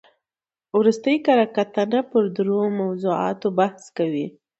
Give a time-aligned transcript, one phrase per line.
[0.79, 4.27] ورستۍ کره کتنه پر درو موضوعاتو بحث کوي.